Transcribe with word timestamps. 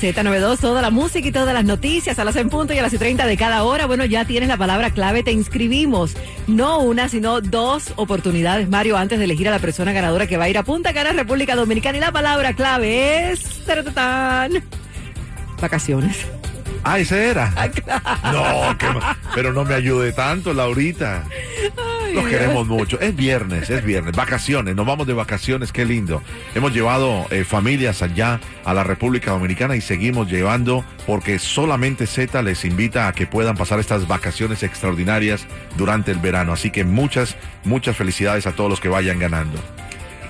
Z92, 0.00 0.60
toda 0.60 0.80
la 0.80 0.90
música 0.90 1.26
y 1.26 1.32
todas 1.32 1.52
las 1.52 1.64
noticias 1.64 2.18
a 2.20 2.24
las 2.24 2.36
en 2.36 2.48
punto 2.48 2.72
y 2.72 2.78
a 2.78 2.82
las 2.82 2.92
y 2.92 2.98
30 2.98 3.26
de 3.26 3.36
cada 3.36 3.64
hora. 3.64 3.86
Bueno, 3.86 4.04
ya 4.04 4.24
tienes 4.24 4.48
la 4.48 4.56
palabra 4.56 4.90
clave, 4.90 5.24
te 5.24 5.32
inscribimos. 5.32 6.14
No 6.46 6.78
una, 6.78 7.08
sino 7.08 7.40
dos 7.40 7.92
oportunidades, 7.96 8.68
Mario, 8.68 8.96
antes 8.96 9.18
de 9.18 9.24
elegir 9.24 9.48
a 9.48 9.50
la 9.50 9.58
persona 9.58 9.92
ganadora 9.92 10.28
que 10.28 10.36
va 10.36 10.44
a 10.44 10.48
ir 10.48 10.56
a 10.56 10.62
Punta 10.62 10.94
Cana, 10.94 11.12
República 11.12 11.56
Dominicana. 11.56 11.98
Y 11.98 12.00
la 12.00 12.12
palabra 12.12 12.52
clave 12.52 13.32
es... 13.32 13.64
taratán, 13.64 14.62
Vacaciones. 15.60 16.18
Ah, 16.84 17.00
ese 17.00 17.30
era. 17.30 17.52
Ah, 17.56 17.68
claro. 17.68 18.70
No, 18.70 18.78
qué 18.78 18.86
pero 19.34 19.52
no 19.52 19.64
me 19.64 19.74
ayude 19.74 20.12
tanto, 20.12 20.54
Laurita. 20.54 21.24
Los 22.14 22.26
queremos 22.26 22.66
mucho. 22.66 23.00
Es 23.00 23.14
viernes, 23.14 23.70
es 23.70 23.84
viernes. 23.84 24.14
Vacaciones, 24.14 24.74
nos 24.74 24.86
vamos 24.86 25.06
de 25.06 25.12
vacaciones, 25.14 25.72
qué 25.72 25.84
lindo. 25.84 26.22
Hemos 26.54 26.72
llevado 26.72 27.26
eh, 27.30 27.44
familias 27.44 28.02
allá 28.02 28.40
a 28.64 28.74
la 28.74 28.84
República 28.84 29.30
Dominicana 29.30 29.76
y 29.76 29.80
seguimos 29.80 30.30
llevando 30.30 30.84
porque 31.06 31.38
solamente 31.38 32.06
Z 32.06 32.42
les 32.42 32.64
invita 32.64 33.08
a 33.08 33.12
que 33.12 33.26
puedan 33.26 33.56
pasar 33.56 33.80
estas 33.80 34.06
vacaciones 34.08 34.62
extraordinarias 34.62 35.46
durante 35.76 36.10
el 36.10 36.18
verano. 36.18 36.52
Así 36.52 36.70
que 36.70 36.84
muchas, 36.84 37.36
muchas 37.64 37.96
felicidades 37.96 38.46
a 38.46 38.52
todos 38.52 38.70
los 38.70 38.80
que 38.80 38.88
vayan 38.88 39.18
ganando. 39.18 39.58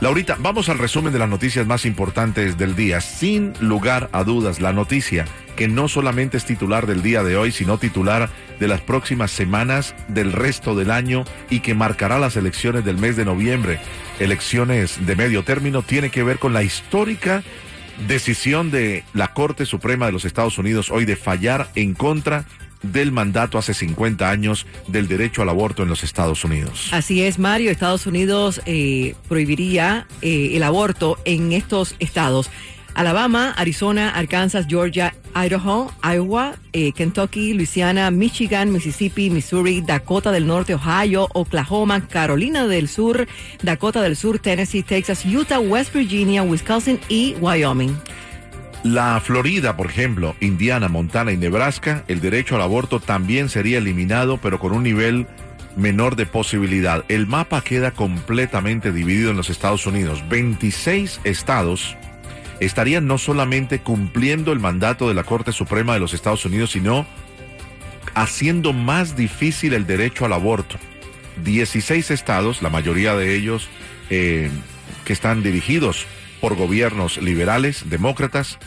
Laurita, 0.01 0.37
vamos 0.39 0.69
al 0.69 0.79
resumen 0.79 1.13
de 1.13 1.19
las 1.19 1.29
noticias 1.29 1.67
más 1.67 1.85
importantes 1.85 2.57
del 2.57 2.77
día. 2.77 3.01
Sin 3.01 3.53
lugar 3.59 4.09
a 4.13 4.23
dudas, 4.23 4.61
la 4.61 4.73
noticia 4.73 5.25
que 5.57 5.67
no 5.67 5.89
solamente 5.89 6.37
es 6.37 6.45
titular 6.45 6.87
del 6.87 7.03
día 7.03 7.25
de 7.25 7.37
hoy, 7.37 7.51
sino 7.51 7.79
titular 7.79 8.31
de 8.61 8.69
las 8.69 8.81
próximas 8.81 9.33
semanas 9.33 9.97
del 10.07 10.31
resto 10.31 10.77
del 10.77 10.93
año 10.93 11.25
y 11.51 11.61
que 11.61 11.75
marcará 11.75 12.21
las 12.21 12.37
elecciones 12.37 12.85
del 12.85 12.97
mes 12.97 13.17
de 13.17 13.25
noviembre, 13.25 13.81
elecciones 14.21 15.05
de 15.05 15.17
medio 15.17 15.43
término, 15.43 15.83
tiene 15.83 16.11
que 16.11 16.23
ver 16.23 16.39
con 16.39 16.53
la 16.53 16.63
histórica 16.63 17.43
decisión 18.07 18.71
de 18.71 19.03
la 19.15 19.35
Corte 19.35 19.67
Suprema 19.67 20.07
de 20.07 20.13
los 20.13 20.25
Estados 20.25 20.59
Unidos 20.59 20.93
hoy 20.93 21.07
de 21.07 21.17
fallar 21.17 21.71
en 21.75 21.95
contra 21.95 22.45
del 22.83 23.13
mandato 23.13 23.59
hace 23.59 23.75
50 23.75 24.31
años 24.31 24.67
del 24.87 25.09
derecho 25.09 25.43
al 25.43 25.49
aborto 25.49 25.83
en 25.83 25.89
los 25.89 26.05
Estados 26.05 26.45
Unidos. 26.45 26.89
Así 26.93 27.23
es, 27.23 27.39
Mario. 27.39 27.71
Estados 27.71 28.07
Unidos 28.07 28.61
eh, 28.67 29.15
prohibiría 29.29 30.07
eh, 30.23 30.53
el 30.55 30.63
aborto 30.63 31.19
en 31.25 31.53
estos 31.53 31.95
estados. 31.99 32.51
Alabama, 32.99 33.55
Arizona, 33.57 34.11
Arkansas, 34.11 34.67
Georgia, 34.69 35.15
Idaho, 35.33 35.93
Iowa, 36.03 36.57
eh, 36.73 36.91
Kentucky, 36.91 37.55
Louisiana, 37.55 38.11
Michigan, 38.11 38.73
Mississippi, 38.73 39.31
Missouri, 39.31 39.83
Dakota 39.83 40.33
del 40.33 40.49
Norte, 40.49 40.75
Ohio, 40.75 41.29
Oklahoma, 41.33 42.09
Carolina 42.09 42.67
del 42.67 42.89
Sur, 42.89 43.29
Dakota 43.63 44.03
del 44.03 44.17
Sur, 44.17 44.41
Tennessee, 44.41 44.83
Texas, 44.83 45.25
Utah, 45.25 45.61
West 45.61 45.95
Virginia, 45.95 46.43
Wisconsin 46.43 46.99
y 47.09 47.37
Wyoming. 47.41 47.97
La 48.85 49.21
Florida, 49.21 49.77
por 49.77 49.87
ejemplo, 49.87 50.37
Indiana, 50.41 50.89
Montana 50.89 51.33
y 51.33 51.37
Nebraska, 51.37 52.05
el 52.07 52.21
derecho 52.21 52.55
al 52.55 52.63
aborto 52.63 53.01
también 53.01 53.49
sería 53.49 53.79
eliminado, 53.79 54.39
pero 54.39 54.61
con 54.61 54.73
un 54.73 54.85
nivel 54.85 55.27
menor 55.77 56.17
de 56.17 56.27
posibilidad. 56.27 57.05
El 57.09 57.27
mapa 57.27 57.61
queda 57.63 57.91
completamente 57.91 58.93
dividido 58.93 59.31
en 59.31 59.37
los 59.37 59.51
Estados 59.51 59.87
Unidos. 59.87 60.23
26 60.29 61.21
estados 61.25 61.97
estarían 62.61 63.07
no 63.07 63.19
solamente 63.19 63.81
cumpliendo 63.81 64.53
el 64.53 64.61
mandato 64.61 65.09
de 65.09 65.15
la 65.15 65.25
Corte 65.25 65.53
Suprema 65.53 65.95
de 65.95 66.01
los 66.01 66.15
Estados 66.15 66.45
Unidos, 66.45 66.71
sino 66.71 67.07
haciendo 68.15 68.73
más 68.73 69.17
difícil 69.17 69.75
el 69.75 69.87
derecho 69.87 70.25
al 70.25 70.33
aborto. 70.33 70.77
16 71.45 72.11
estados, 72.11 72.63
la 72.63 72.71
mayoría 72.71 73.15
de 73.15 73.37
ellos 73.37 73.69
eh, 74.11 74.51
que 75.05 75.13
están 75.13 75.43
dirigidos 75.43 76.07
por 76.41 76.57
gobiernos 76.57 77.19
liberales, 77.19 77.89
demócratas, 77.89 78.59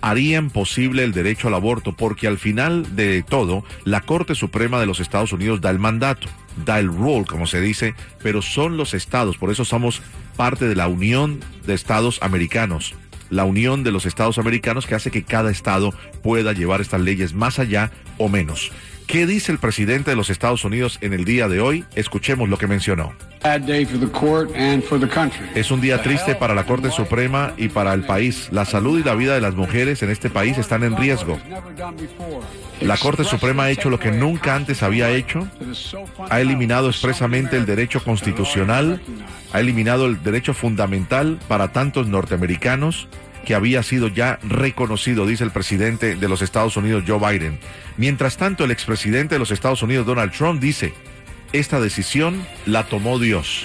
harían 0.00 0.50
posible 0.50 1.04
el 1.04 1.12
derecho 1.12 1.48
al 1.48 1.54
aborto, 1.54 1.92
porque 1.92 2.26
al 2.26 2.38
final 2.38 2.94
de 2.96 3.22
todo, 3.22 3.64
la 3.84 4.00
Corte 4.00 4.34
Suprema 4.34 4.80
de 4.80 4.86
los 4.86 5.00
Estados 5.00 5.32
Unidos 5.32 5.60
da 5.60 5.70
el 5.70 5.78
mandato, 5.78 6.28
da 6.64 6.78
el 6.78 6.88
rule, 6.88 7.24
como 7.26 7.46
se 7.46 7.60
dice, 7.60 7.94
pero 8.22 8.42
son 8.42 8.76
los 8.76 8.94
estados, 8.94 9.38
por 9.38 9.50
eso 9.50 9.64
somos 9.64 10.02
parte 10.36 10.68
de 10.68 10.76
la 10.76 10.88
Unión 10.88 11.40
de 11.66 11.74
Estados 11.74 12.18
Americanos, 12.22 12.94
la 13.30 13.44
Unión 13.44 13.82
de 13.82 13.92
los 13.92 14.06
Estados 14.06 14.38
Americanos 14.38 14.86
que 14.86 14.94
hace 14.94 15.10
que 15.10 15.24
cada 15.24 15.50
estado 15.50 15.92
pueda 16.22 16.52
llevar 16.52 16.80
estas 16.80 17.00
leyes 17.00 17.34
más 17.34 17.58
allá 17.58 17.90
o 18.18 18.28
menos. 18.28 18.70
¿Qué 19.08 19.26
dice 19.26 19.50
el 19.52 19.58
presidente 19.58 20.10
de 20.10 20.16
los 20.16 20.28
Estados 20.28 20.66
Unidos 20.66 20.98
en 21.00 21.14
el 21.14 21.24
día 21.24 21.48
de 21.48 21.62
hoy? 21.62 21.86
Escuchemos 21.94 22.50
lo 22.50 22.58
que 22.58 22.66
mencionó. 22.66 23.14
Es 25.54 25.70
un 25.70 25.80
día 25.80 26.02
triste 26.02 26.34
para 26.34 26.54
la 26.54 26.66
Corte 26.66 26.90
Suprema 26.90 27.54
y 27.56 27.68
para 27.68 27.94
el 27.94 28.04
país. 28.04 28.50
La 28.52 28.66
salud 28.66 29.00
y 29.00 29.02
la 29.02 29.14
vida 29.14 29.34
de 29.34 29.40
las 29.40 29.54
mujeres 29.54 30.02
en 30.02 30.10
este 30.10 30.28
país 30.28 30.58
están 30.58 30.82
en 30.84 30.94
riesgo. 30.94 31.40
La 32.82 32.98
Corte 32.98 33.24
Suprema 33.24 33.64
ha 33.64 33.70
hecho 33.70 33.88
lo 33.88 33.98
que 33.98 34.12
nunca 34.12 34.54
antes 34.54 34.82
había 34.82 35.08
hecho. 35.08 35.48
Ha 36.28 36.42
eliminado 36.42 36.90
expresamente 36.90 37.56
el 37.56 37.64
derecho 37.64 38.04
constitucional, 38.04 39.00
ha 39.54 39.60
eliminado 39.60 40.04
el 40.04 40.22
derecho 40.22 40.52
fundamental 40.52 41.38
para 41.48 41.72
tantos 41.72 42.08
norteamericanos 42.08 43.08
que 43.48 43.54
había 43.54 43.82
sido 43.82 44.08
ya 44.08 44.38
reconocido, 44.42 45.26
dice 45.26 45.42
el 45.42 45.52
presidente 45.52 46.16
de 46.16 46.28
los 46.28 46.42
Estados 46.42 46.76
Unidos, 46.76 47.04
Joe 47.06 47.18
Biden. 47.18 47.58
Mientras 47.96 48.36
tanto, 48.36 48.64
el 48.64 48.70
expresidente 48.70 49.36
de 49.36 49.38
los 49.38 49.50
Estados 49.50 49.82
Unidos, 49.82 50.04
Donald 50.04 50.32
Trump, 50.32 50.60
dice, 50.60 50.92
esta 51.54 51.80
decisión 51.80 52.46
la 52.66 52.84
tomó 52.84 53.18
Dios. 53.18 53.64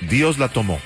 Dios 0.00 0.40
la 0.40 0.48
tomó. 0.48 0.80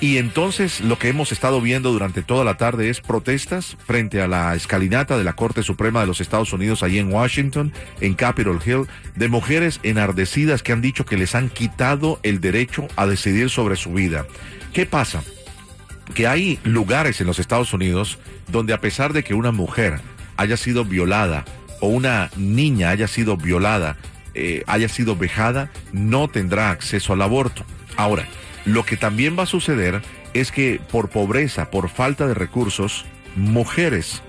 Y 0.00 0.18
entonces 0.18 0.80
lo 0.80 0.96
que 0.96 1.08
hemos 1.08 1.32
estado 1.32 1.60
viendo 1.60 1.90
durante 1.90 2.22
toda 2.22 2.44
la 2.44 2.56
tarde 2.56 2.88
es 2.88 3.00
protestas 3.00 3.76
frente 3.84 4.22
a 4.22 4.28
la 4.28 4.54
escalinata 4.54 5.18
de 5.18 5.24
la 5.24 5.32
Corte 5.32 5.64
Suprema 5.64 6.00
de 6.00 6.06
los 6.06 6.20
Estados 6.20 6.52
Unidos 6.52 6.84
allí 6.84 7.00
en 7.00 7.12
Washington, 7.12 7.72
en 8.00 8.14
Capitol 8.14 8.60
Hill, 8.64 8.86
de 9.16 9.26
mujeres 9.26 9.80
enardecidas 9.82 10.62
que 10.62 10.70
han 10.70 10.82
dicho 10.82 11.04
que 11.04 11.16
les 11.16 11.34
han 11.34 11.48
quitado 11.48 12.20
el 12.22 12.40
derecho 12.40 12.86
a 12.94 13.08
decidir 13.08 13.50
sobre 13.50 13.74
su 13.74 13.92
vida. 13.92 14.24
¿Qué 14.72 14.86
pasa? 14.86 15.24
Que 16.14 16.26
hay 16.26 16.58
lugares 16.64 17.20
en 17.20 17.26
los 17.26 17.38
Estados 17.38 17.72
Unidos 17.72 18.18
donde 18.48 18.72
a 18.72 18.80
pesar 18.80 19.12
de 19.12 19.22
que 19.22 19.34
una 19.34 19.52
mujer 19.52 20.00
haya 20.36 20.56
sido 20.56 20.84
violada 20.84 21.44
o 21.80 21.88
una 21.88 22.30
niña 22.36 22.90
haya 22.90 23.08
sido 23.08 23.36
violada, 23.36 23.96
eh, 24.34 24.64
haya 24.66 24.88
sido 24.88 25.16
vejada, 25.16 25.70
no 25.92 26.28
tendrá 26.28 26.70
acceso 26.70 27.12
al 27.12 27.22
aborto. 27.22 27.64
Ahora, 27.96 28.26
lo 28.64 28.84
que 28.84 28.96
también 28.96 29.38
va 29.38 29.44
a 29.44 29.46
suceder 29.46 30.02
es 30.34 30.52
que 30.52 30.80
por 30.90 31.08
pobreza, 31.08 31.70
por 31.70 31.88
falta 31.88 32.26
de 32.26 32.34
recursos, 32.34 33.04
mujeres 33.36 34.22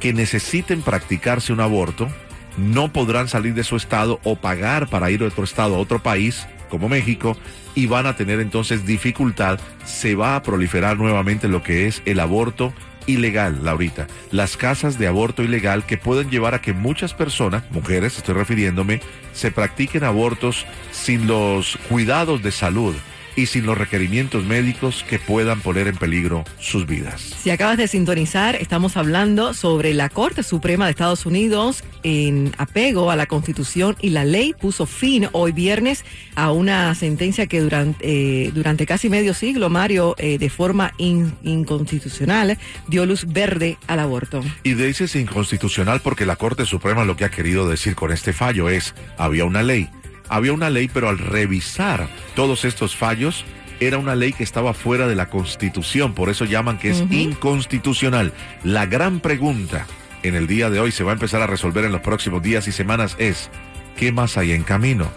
que 0.00 0.12
necesiten 0.12 0.82
practicarse 0.82 1.52
un 1.52 1.60
aborto 1.60 2.08
no 2.56 2.92
podrán 2.92 3.28
salir 3.28 3.54
de 3.54 3.64
su 3.64 3.76
estado 3.76 4.20
o 4.24 4.36
pagar 4.36 4.88
para 4.88 5.10
ir 5.10 5.22
a 5.22 5.26
otro 5.26 5.44
estado, 5.44 5.76
a 5.76 5.78
otro 5.78 6.02
país 6.02 6.46
como 6.68 6.88
México, 6.88 7.36
y 7.74 7.86
van 7.86 8.06
a 8.06 8.16
tener 8.16 8.40
entonces 8.40 8.86
dificultad. 8.86 9.60
Se 9.84 10.14
va 10.14 10.36
a 10.36 10.42
proliferar 10.42 10.96
nuevamente 10.96 11.48
lo 11.48 11.62
que 11.62 11.86
es 11.86 12.02
el 12.06 12.20
aborto 12.20 12.72
ilegal, 13.06 13.64
Laurita. 13.64 14.06
Las 14.30 14.56
casas 14.56 14.98
de 14.98 15.06
aborto 15.06 15.42
ilegal 15.42 15.84
que 15.86 15.98
pueden 15.98 16.30
llevar 16.30 16.54
a 16.54 16.60
que 16.60 16.72
muchas 16.72 17.14
personas, 17.14 17.62
mujeres 17.70 18.16
estoy 18.16 18.34
refiriéndome, 18.34 19.00
se 19.32 19.50
practiquen 19.50 20.04
abortos 20.04 20.66
sin 20.90 21.26
los 21.26 21.78
cuidados 21.88 22.42
de 22.42 22.50
salud 22.50 22.94
y 23.36 23.46
sin 23.46 23.66
los 23.66 23.76
requerimientos 23.78 24.44
médicos 24.44 25.04
que 25.08 25.18
puedan 25.18 25.60
poner 25.60 25.86
en 25.86 25.96
peligro 25.96 26.44
sus 26.58 26.86
vidas. 26.86 27.20
Si 27.42 27.50
acabas 27.50 27.76
de 27.76 27.86
sintonizar, 27.86 28.56
estamos 28.56 28.96
hablando 28.96 29.54
sobre 29.54 29.94
la 29.94 30.08
Corte 30.08 30.42
Suprema 30.42 30.86
de 30.86 30.92
Estados 30.92 31.26
Unidos 31.26 31.84
en 32.02 32.52
apego 32.58 33.10
a 33.10 33.16
la 33.16 33.26
Constitución 33.26 33.96
y 34.00 34.10
la 34.10 34.24
ley 34.24 34.54
puso 34.58 34.86
fin 34.86 35.28
hoy 35.32 35.52
viernes 35.52 36.04
a 36.34 36.50
una 36.52 36.94
sentencia 36.94 37.46
que 37.46 37.60
durante, 37.60 38.46
eh, 38.46 38.50
durante 38.54 38.86
casi 38.86 39.08
medio 39.08 39.34
siglo, 39.34 39.68
Mario, 39.70 40.14
eh, 40.18 40.38
de 40.38 40.48
forma 40.50 40.92
in- 40.98 41.34
inconstitucional, 41.42 42.58
dio 42.88 43.04
luz 43.06 43.26
verde 43.26 43.76
al 43.86 44.00
aborto. 44.00 44.42
Y 44.62 44.74
dices 44.74 45.14
inconstitucional 45.16 46.00
porque 46.00 46.26
la 46.26 46.36
Corte 46.36 46.64
Suprema 46.64 47.04
lo 47.04 47.16
que 47.16 47.24
ha 47.24 47.30
querido 47.30 47.68
decir 47.68 47.94
con 47.94 48.12
este 48.12 48.32
fallo 48.32 48.68
es, 48.70 48.94
había 49.18 49.44
una 49.44 49.62
ley, 49.62 49.88
había 50.28 50.52
una 50.52 50.70
ley, 50.70 50.88
pero 50.92 51.08
al 51.08 51.18
revisar 51.18 52.08
todos 52.34 52.64
estos 52.64 52.96
fallos, 52.96 53.44
era 53.80 53.98
una 53.98 54.14
ley 54.14 54.32
que 54.32 54.44
estaba 54.44 54.72
fuera 54.74 55.06
de 55.06 55.14
la 55.14 55.28
Constitución, 55.28 56.14
por 56.14 56.30
eso 56.30 56.44
llaman 56.44 56.78
que 56.78 56.90
es 56.90 57.04
inconstitucional. 57.10 58.32
La 58.64 58.86
gran 58.86 59.20
pregunta 59.20 59.86
en 60.22 60.34
el 60.34 60.46
día 60.46 60.70
de 60.70 60.80
hoy 60.80 60.92
se 60.92 61.04
va 61.04 61.12
a 61.12 61.14
empezar 61.14 61.42
a 61.42 61.46
resolver 61.46 61.84
en 61.84 61.92
los 61.92 62.00
próximos 62.00 62.42
días 62.42 62.66
y 62.68 62.72
semanas 62.72 63.16
es, 63.18 63.50
¿qué 63.96 64.12
más 64.12 64.38
hay 64.38 64.52
en 64.52 64.62
camino? 64.62 65.10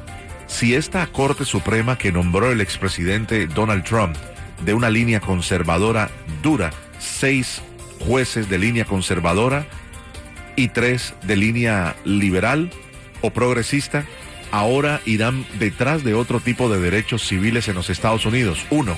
si 0.50 0.74
esta 0.74 1.06
Corte 1.08 1.46
Suprema 1.46 1.98
que 1.98 2.12
nombró 2.12 2.52
el 2.52 2.60
expresidente 2.60 3.48
Donald 3.48 3.84
Trump 3.84 4.18
de 4.66 4.74
una 4.74 4.90
línea 4.90 5.22
conservadora 5.22 6.10
dura, 6.42 6.72
seis 6.98 7.62
jueces 8.00 8.50
de 8.50 8.58
línea 8.58 8.84
conservadora 8.84 9.66
y 10.56 10.70
tres 10.70 11.14
de 11.24 11.38
línea 11.38 11.96
liberal 12.04 12.72
o 13.22 13.30
progresista, 13.30 14.06
ahora 14.52 15.02
irán 15.06 15.46
detrás 15.60 16.04
de 16.04 16.14
otro 16.14 16.40
tipo 16.40 16.70
de 16.70 16.80
derechos 16.80 17.28
civiles 17.28 17.68
en 17.68 17.76
los 17.76 17.90
Estados 17.90 18.26
Unidos. 18.26 18.66
Uno, 18.70 18.98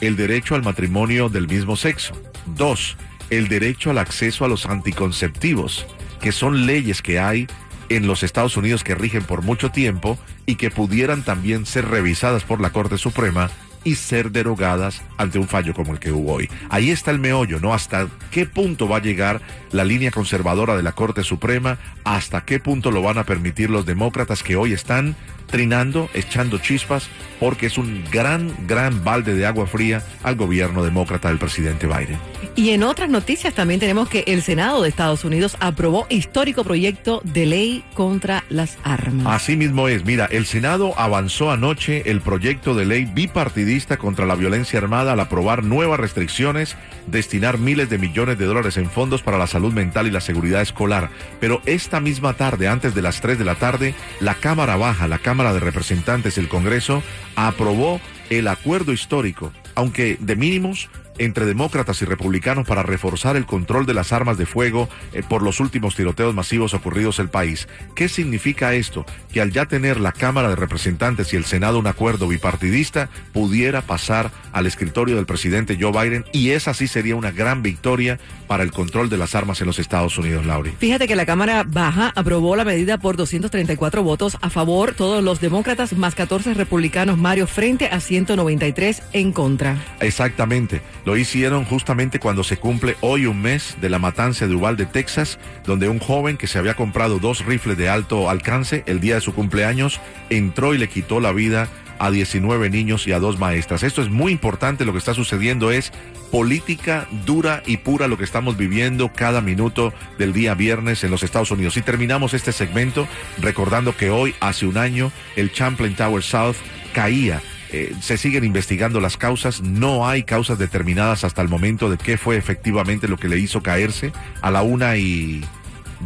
el 0.00 0.16
derecho 0.16 0.54
al 0.54 0.62
matrimonio 0.62 1.28
del 1.28 1.48
mismo 1.48 1.76
sexo. 1.76 2.14
Dos, 2.46 2.96
el 3.30 3.48
derecho 3.48 3.90
al 3.90 3.98
acceso 3.98 4.44
a 4.44 4.48
los 4.48 4.66
anticonceptivos, 4.66 5.86
que 6.20 6.32
son 6.32 6.66
leyes 6.66 7.02
que 7.02 7.18
hay 7.18 7.46
en 7.88 8.06
los 8.06 8.22
Estados 8.22 8.56
Unidos 8.56 8.84
que 8.84 8.94
rigen 8.94 9.24
por 9.24 9.42
mucho 9.42 9.70
tiempo 9.70 10.18
y 10.46 10.54
que 10.54 10.70
pudieran 10.70 11.22
también 11.22 11.66
ser 11.66 11.88
revisadas 11.88 12.44
por 12.44 12.60
la 12.60 12.70
Corte 12.70 12.98
Suprema 12.98 13.50
y 13.84 13.94
ser 13.94 14.30
derogadas 14.30 15.02
ante 15.16 15.38
un 15.38 15.48
fallo 15.48 15.74
como 15.74 15.92
el 15.92 15.98
que 15.98 16.12
hubo 16.12 16.34
hoy. 16.34 16.48
Ahí 16.68 16.90
está 16.90 17.10
el 17.10 17.18
meollo, 17.18 17.60
¿no? 17.60 17.74
Hasta 17.74 18.08
qué 18.30 18.46
punto 18.46 18.88
va 18.88 18.98
a 18.98 19.02
llegar 19.02 19.40
la 19.72 19.84
línea 19.84 20.10
conservadora 20.10 20.76
de 20.76 20.82
la 20.82 20.92
Corte 20.92 21.22
Suprema, 21.22 21.78
hasta 22.04 22.44
qué 22.44 22.60
punto 22.60 22.90
lo 22.90 23.02
van 23.02 23.18
a 23.18 23.24
permitir 23.24 23.70
los 23.70 23.86
demócratas 23.86 24.42
que 24.42 24.56
hoy 24.56 24.72
están 24.72 25.16
trinando, 25.50 26.08
echando 26.14 26.58
chispas, 26.58 27.08
porque 27.38 27.66
es 27.66 27.78
un 27.78 28.04
gran, 28.10 28.54
gran 28.66 29.02
balde 29.02 29.34
de 29.34 29.46
agua 29.46 29.66
fría 29.66 30.02
al 30.22 30.36
gobierno 30.36 30.84
demócrata 30.84 31.28
del 31.28 31.38
presidente 31.38 31.86
Biden. 31.86 32.18
Y 32.54 32.70
en 32.70 32.82
otras 32.82 33.08
noticias 33.08 33.54
también 33.54 33.80
tenemos 33.80 34.08
que 34.08 34.24
el 34.26 34.42
Senado 34.42 34.82
de 34.82 34.88
Estados 34.88 35.24
Unidos 35.24 35.56
aprobó 35.60 36.06
histórico 36.10 36.64
proyecto 36.64 37.22
de 37.24 37.46
ley 37.46 37.84
contra 37.94 38.44
las 38.50 38.76
armas. 38.82 39.26
Así 39.26 39.56
mismo 39.56 39.88
es, 39.88 40.04
mira, 40.04 40.26
el 40.26 40.44
Senado 40.44 40.92
avanzó 40.98 41.50
anoche 41.50 42.10
el 42.10 42.20
proyecto 42.20 42.74
de 42.74 42.84
ley 42.84 43.06
bipartidista 43.06 43.96
contra 43.96 44.26
la 44.26 44.34
violencia 44.34 44.78
armada 44.78 45.12
al 45.12 45.20
aprobar 45.20 45.64
nuevas 45.64 45.98
restricciones, 45.98 46.76
destinar 47.06 47.58
miles 47.58 47.88
de 47.88 47.98
millones 47.98 48.38
de 48.38 48.44
dólares 48.44 48.76
en 48.76 48.90
fondos 48.90 49.22
para 49.22 49.38
la 49.38 49.46
salud 49.46 49.72
mental 49.72 50.06
y 50.06 50.10
la 50.10 50.20
seguridad 50.20 50.60
escolar. 50.60 51.08
Pero 51.40 51.62
esta 51.64 52.00
misma 52.00 52.34
tarde, 52.34 52.68
antes 52.68 52.94
de 52.94 53.02
las 53.02 53.22
3 53.22 53.38
de 53.38 53.44
la 53.44 53.54
tarde, 53.54 53.94
la 54.20 54.34
Cámara 54.34 54.76
Baja, 54.76 55.08
la 55.08 55.18
Cámara 55.18 55.39
De 55.40 55.58
Representantes 55.58 56.36
y 56.36 56.40
el 56.40 56.48
Congreso 56.48 57.02
aprobó 57.34 57.98
el 58.28 58.46
acuerdo 58.46 58.92
histórico, 58.92 59.52
aunque 59.74 60.18
de 60.20 60.36
mínimos, 60.36 60.90
entre 61.20 61.44
demócratas 61.44 62.00
y 62.00 62.06
republicanos 62.06 62.66
para 62.66 62.82
reforzar 62.82 63.36
el 63.36 63.44
control 63.44 63.84
de 63.84 63.92
las 63.92 64.12
armas 64.12 64.38
de 64.38 64.46
fuego 64.46 64.88
eh, 65.12 65.22
por 65.22 65.42
los 65.42 65.60
últimos 65.60 65.94
tiroteos 65.94 66.34
masivos 66.34 66.72
ocurridos 66.72 67.18
en 67.18 67.24
el 67.24 67.30
país. 67.30 67.68
¿Qué 67.94 68.08
significa 68.08 68.74
esto? 68.74 69.04
Que 69.30 69.42
al 69.42 69.52
ya 69.52 69.66
tener 69.66 70.00
la 70.00 70.12
Cámara 70.12 70.48
de 70.48 70.56
Representantes 70.56 71.32
y 71.32 71.36
el 71.36 71.44
Senado 71.44 71.78
un 71.78 71.86
acuerdo 71.86 72.26
bipartidista, 72.26 73.10
pudiera 73.34 73.82
pasar 73.82 74.30
al 74.52 74.66
escritorio 74.66 75.16
del 75.16 75.26
presidente 75.26 75.76
Joe 75.78 75.92
Biden 75.92 76.24
y 76.32 76.50
esa 76.50 76.72
sí 76.72 76.88
sería 76.88 77.16
una 77.16 77.30
gran 77.30 77.62
victoria 77.62 78.18
para 78.46 78.62
el 78.62 78.72
control 78.72 79.10
de 79.10 79.18
las 79.18 79.34
armas 79.34 79.60
en 79.60 79.66
los 79.66 79.78
Estados 79.78 80.16
Unidos, 80.16 80.46
Lauri. 80.46 80.72
Fíjate 80.78 81.06
que 81.06 81.16
la 81.16 81.26
Cámara 81.26 81.64
Baja 81.66 82.12
aprobó 82.16 82.56
la 82.56 82.64
medida 82.64 82.98
por 82.98 83.16
234 83.16 84.02
votos 84.02 84.38
a 84.40 84.48
favor, 84.48 84.94
todos 84.94 85.22
los 85.22 85.40
demócratas 85.40 85.92
más 85.92 86.14
14 86.14 86.54
republicanos, 86.54 87.18
Mario, 87.18 87.46
frente 87.46 87.88
a 87.88 88.00
193 88.00 89.02
en 89.12 89.32
contra. 89.32 89.76
Exactamente. 90.00 90.80
Lo 91.10 91.16
hicieron 91.16 91.64
justamente 91.64 92.20
cuando 92.20 92.44
se 92.44 92.56
cumple 92.56 92.96
hoy 93.00 93.26
un 93.26 93.42
mes 93.42 93.76
de 93.80 93.88
la 93.88 93.98
matanza 93.98 94.46
de 94.46 94.54
Uvalde, 94.54 94.86
Texas, 94.86 95.40
donde 95.66 95.88
un 95.88 95.98
joven 95.98 96.36
que 96.36 96.46
se 96.46 96.56
había 96.56 96.74
comprado 96.74 97.18
dos 97.18 97.44
rifles 97.44 97.76
de 97.76 97.88
alto 97.88 98.30
alcance 98.30 98.84
el 98.86 99.00
día 99.00 99.16
de 99.16 99.20
su 99.20 99.34
cumpleaños 99.34 100.00
entró 100.28 100.72
y 100.72 100.78
le 100.78 100.88
quitó 100.88 101.18
la 101.18 101.32
vida 101.32 101.66
a 101.98 102.12
19 102.12 102.70
niños 102.70 103.08
y 103.08 103.12
a 103.12 103.18
dos 103.18 103.40
maestras. 103.40 103.82
Esto 103.82 104.02
es 104.02 104.08
muy 104.08 104.30
importante, 104.30 104.84
lo 104.84 104.92
que 104.92 104.98
está 104.98 105.12
sucediendo 105.12 105.72
es 105.72 105.90
política 106.30 107.08
dura 107.26 107.64
y 107.66 107.78
pura 107.78 108.06
lo 108.06 108.16
que 108.16 108.22
estamos 108.22 108.56
viviendo 108.56 109.12
cada 109.12 109.40
minuto 109.40 109.92
del 110.16 110.32
día 110.32 110.54
viernes 110.54 111.02
en 111.02 111.10
los 111.10 111.24
Estados 111.24 111.50
Unidos. 111.50 111.76
Y 111.76 111.82
terminamos 111.82 112.34
este 112.34 112.52
segmento 112.52 113.08
recordando 113.40 113.96
que 113.96 114.10
hoy, 114.10 114.36
hace 114.38 114.64
un 114.64 114.78
año, 114.78 115.10
el 115.34 115.50
Champlain 115.50 115.96
Tower 115.96 116.22
South 116.22 116.54
caía 116.94 117.42
eh, 117.72 117.94
se 118.00 118.16
siguen 118.16 118.44
investigando 118.44 119.00
las 119.00 119.16
causas, 119.16 119.60
no 119.60 120.08
hay 120.08 120.24
causas 120.24 120.58
determinadas 120.58 121.24
hasta 121.24 121.40
el 121.42 121.48
momento 121.48 121.88
de 121.88 121.98
qué 121.98 122.18
fue 122.18 122.36
efectivamente 122.36 123.06
lo 123.06 123.16
que 123.16 123.28
le 123.28 123.38
hizo 123.38 123.62
caerse 123.62 124.12
a 124.42 124.50
la 124.50 124.62
una 124.62 124.96
y 124.96 125.44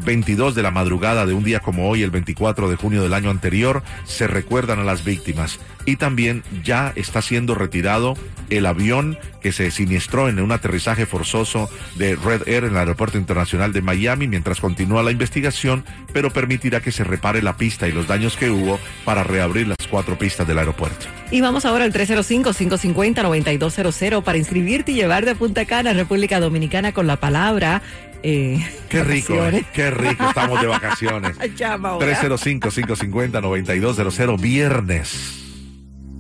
22 0.04 0.54
de 0.54 0.62
la 0.62 0.70
madrugada 0.70 1.26
de 1.26 1.34
un 1.34 1.44
día 1.44 1.60
como 1.60 1.88
hoy, 1.88 2.02
el 2.02 2.10
24 2.10 2.68
de 2.68 2.76
junio 2.76 3.02
del 3.02 3.14
año 3.14 3.30
anterior, 3.30 3.82
se 4.04 4.26
recuerdan 4.26 4.78
a 4.78 4.84
las 4.84 5.04
víctimas. 5.04 5.58
Y 5.86 5.96
también 5.96 6.42
ya 6.62 6.92
está 6.96 7.22
siendo 7.22 7.54
retirado 7.54 8.14
el 8.50 8.66
avión 8.66 9.18
que 9.40 9.52
se 9.52 9.70
siniestró 9.70 10.28
en 10.28 10.40
un 10.40 10.52
aterrizaje 10.52 11.06
forzoso 11.06 11.70
de 11.96 12.16
Red 12.16 12.48
Air 12.48 12.64
en 12.64 12.70
el 12.70 12.78
Aeropuerto 12.78 13.18
Internacional 13.18 13.72
de 13.72 13.82
Miami 13.82 14.26
mientras 14.26 14.60
continúa 14.60 15.02
la 15.02 15.10
investigación, 15.10 15.84
pero 16.12 16.30
permitirá 16.30 16.80
que 16.80 16.92
se 16.92 17.04
repare 17.04 17.42
la 17.42 17.56
pista 17.56 17.86
y 17.86 17.92
los 17.92 18.06
daños 18.06 18.36
que 18.36 18.50
hubo 18.50 18.80
para 19.04 19.24
reabrir 19.24 19.68
las 19.68 19.76
cuatro 19.90 20.16
pistas 20.16 20.48
del 20.48 20.58
aeropuerto. 20.58 21.04
Y 21.30 21.42
vamos 21.42 21.64
ahora 21.64 21.84
al 21.84 21.92
305-550-9200 21.92 24.22
para 24.22 24.38
inscribirte 24.38 24.92
y 24.92 24.94
llevar 24.94 25.26
de 25.26 25.34
Punta 25.34 25.66
Cana, 25.66 25.92
República 25.92 26.40
Dominicana, 26.40 26.92
con 26.92 27.06
la 27.06 27.16
palabra 27.16 27.82
eh, 28.26 28.66
qué 28.88 29.04
rico, 29.04 29.34
eh, 29.34 29.62
qué 29.74 29.90
rico, 29.90 30.24
estamos 30.26 30.58
de 30.60 30.66
vacaciones. 30.66 31.36
305-550-9200, 31.58 34.40
viernes. 34.40 35.42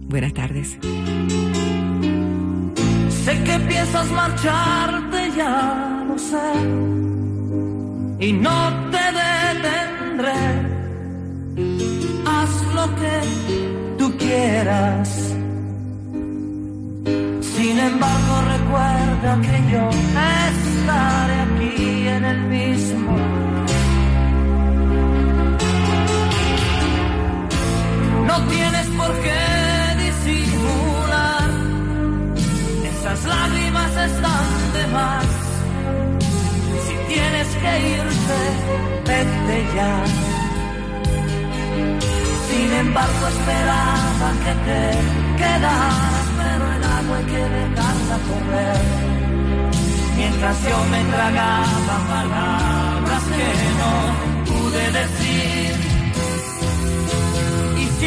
Buenas 0.06 0.34
tardes. 0.34 0.76
Sé 3.24 3.42
que 3.42 3.58
piensas 3.66 4.10
marcharte, 4.10 5.30
ya 5.34 6.04
lo 6.06 6.18
sé. 6.18 6.52
Y 8.20 8.34
no 8.34 8.90
te 8.90 8.98
detendré. 9.22 10.34
Haz 12.26 12.50
lo 12.74 12.94
que 12.96 13.20
tú 13.96 14.14
quieras. 14.18 15.08
Sin 17.40 17.78
embargo, 17.78 18.42
recuerda 18.46 19.40
que 19.40 19.62
yo 19.72 19.88
estaré 19.88 21.43
en 21.82 22.24
el 22.24 22.40
mismo. 22.44 23.16
No 28.26 28.36
tienes 28.48 28.86
por 28.98 29.12
qué 29.24 29.42
disimular, 30.04 31.50
esas 32.90 33.24
lágrimas 33.24 33.96
están 33.96 34.72
de 34.72 34.86
más. 34.88 35.26
Si 36.86 36.94
tienes 37.12 37.48
que 37.62 37.72
irte, 37.96 38.40
vete 39.08 39.74
ya. 39.74 40.04
Sin 42.48 42.72
embargo, 42.72 43.26
esperaba 43.28 44.28
que 44.44 44.54
te 44.66 44.80
quedaras, 45.38 46.26
pero 46.38 46.72
el 46.76 46.84
agua 46.84 47.16
hay 47.18 47.24
que 47.24 47.42
dejarla 47.58 48.18
correr 48.28 49.23
mientras 50.24 50.56
yo 50.62 50.78
me 50.92 51.04
tragaba 51.12 51.96
palabras 52.08 53.22
que 53.36 53.50
no 53.80 53.94
pude 54.48 54.84
decir. 55.00 55.72
Y 57.82 57.84
si 57.96 58.06